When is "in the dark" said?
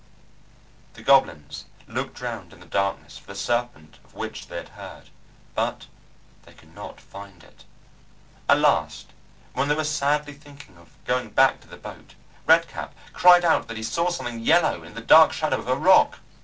14.81-15.33